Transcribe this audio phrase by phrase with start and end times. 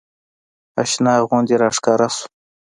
[0.81, 2.25] اشنا غوندې راښکاره سو.